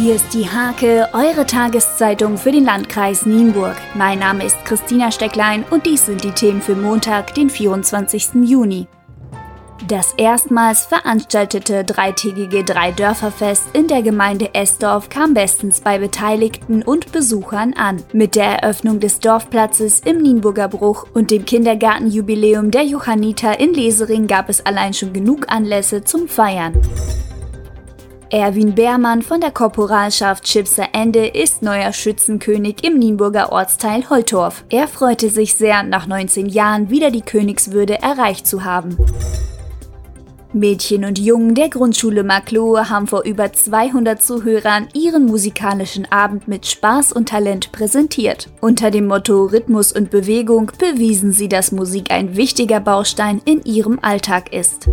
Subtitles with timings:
[0.00, 3.74] Hier ist die Hake, eure Tageszeitung für den Landkreis Nienburg.
[3.96, 8.44] Mein Name ist Christina Stecklein und dies sind die Themen für Montag, den 24.
[8.44, 8.86] Juni.
[9.88, 17.74] Das erstmals veranstaltete dreitägige Dreidörferfest in der Gemeinde Esdorf kam bestens bei Beteiligten und Besuchern
[17.74, 18.00] an.
[18.12, 24.28] Mit der Eröffnung des Dorfplatzes im Nienburger Bruch und dem Kindergartenjubiläum der Johanniter in Lesering
[24.28, 26.80] gab es allein schon genug Anlässe zum Feiern.
[28.30, 34.64] Erwin Beermann von der Korporalschaft Chipser Ende ist neuer Schützenkönig im Nienburger Ortsteil Holtorf.
[34.68, 38.98] Er freute sich sehr, nach 19 Jahren wieder die Königswürde erreicht zu haben.
[40.52, 46.66] Mädchen und Jungen der Grundschule Marklohe haben vor über 200 Zuhörern ihren musikalischen Abend mit
[46.66, 48.50] Spaß und Talent präsentiert.
[48.60, 53.98] Unter dem Motto Rhythmus und Bewegung bewiesen sie, dass Musik ein wichtiger Baustein in ihrem
[54.02, 54.86] Alltag ist.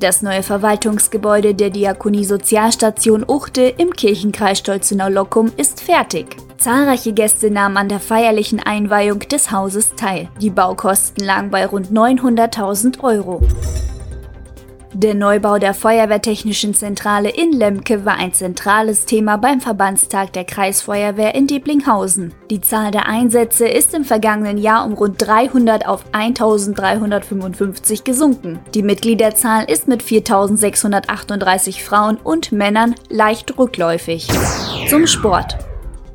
[0.00, 6.38] Das neue Verwaltungsgebäude der Diakonie Sozialstation Uchte im Kirchenkreis Stolzenau-Lockum ist fertig.
[6.56, 10.28] Zahlreiche Gäste nahmen an der feierlichen Einweihung des Hauses teil.
[10.40, 13.42] Die Baukosten lagen bei rund 900.000 Euro.
[15.02, 21.34] Der Neubau der Feuerwehrtechnischen Zentrale in Lemke war ein zentrales Thema beim Verbandstag der Kreisfeuerwehr
[21.34, 22.34] in Deblinghausen.
[22.50, 28.58] Die Zahl der Einsätze ist im vergangenen Jahr um rund 300 auf 1355 gesunken.
[28.74, 34.28] Die Mitgliederzahl ist mit 4638 Frauen und Männern leicht rückläufig.
[34.86, 35.56] Zum Sport.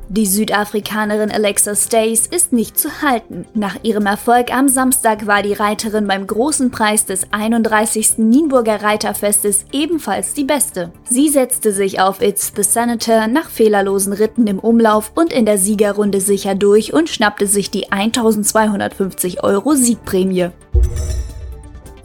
[0.08, 3.44] Die Südafrikanerin Alexa Stays ist nicht zu halten.
[3.54, 8.18] Nach ihrem Erfolg am Samstag war die Reiterin beim großen Preis des 31.
[8.18, 10.92] Nienburger Reiterfestes ebenfalls die beste.
[11.10, 15.58] Sie setzte sich auf It's the Senator nach fehlerlosen Ritten im Umlauf und in der
[15.58, 20.50] Siegerrunde sicher durch und schnappte sich die 1250 Euro Siegprämie.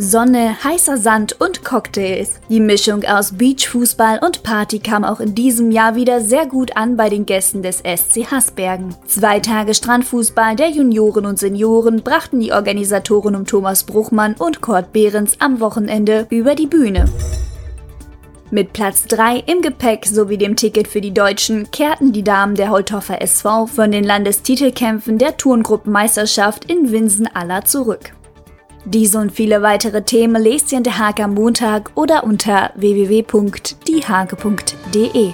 [0.02, 2.40] Sonne, heißer Sand und Cocktails.
[2.50, 6.98] Die Mischung aus Beachfußball und Party kam auch in diesem Jahr wieder sehr gut an
[6.98, 8.96] bei den Gästen des SC Hasbergen.
[9.06, 14.92] Zwei Tage Strandfußball der Junioren und Senioren brachten die Organisatoren um Thomas Bruchmann und Kurt
[14.92, 17.06] Behrens am Wochenende über die Bühne.
[18.50, 22.72] Mit Platz 3 im Gepäck sowie dem Ticket für die Deutschen kehrten die Damen der
[22.72, 28.14] Holthofer SV von den Landestitelkämpfen der Turngruppenmeisterschaft in Winsen-Aller zurück.
[28.86, 35.34] Diese und viele weitere Themen lest ihr in der Hake am Montag oder unter www.diehake.de.